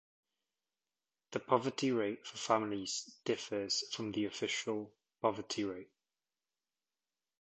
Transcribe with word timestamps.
The 1.29 1.39
poverty 1.39 1.91
rate 1.91 2.25
for 2.25 2.35
families 2.39 3.17
differs 3.23 3.83
from 3.93 4.11
the 4.13 4.25
official 4.25 4.91
poverty 5.21 5.63
rate. 5.63 5.91